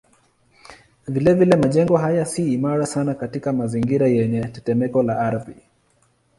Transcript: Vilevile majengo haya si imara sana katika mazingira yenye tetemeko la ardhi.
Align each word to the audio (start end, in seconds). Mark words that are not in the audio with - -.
Vilevile 1.07 1.55
majengo 1.57 1.97
haya 1.97 2.25
si 2.25 2.53
imara 2.53 2.85
sana 2.85 3.13
katika 3.15 3.53
mazingira 3.53 4.07
yenye 4.07 4.41
tetemeko 4.43 5.03
la 5.03 5.19
ardhi. 5.19 5.55